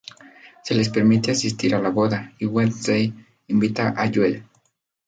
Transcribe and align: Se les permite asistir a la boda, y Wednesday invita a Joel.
Se 0.63 0.73
les 0.73 0.89
permite 0.89 1.29
asistir 1.29 1.75
a 1.75 1.79
la 1.79 1.89
boda, 1.89 2.33
y 2.39 2.47
Wednesday 2.47 3.13
invita 3.49 3.89
a 3.95 4.11
Joel. 4.11 4.43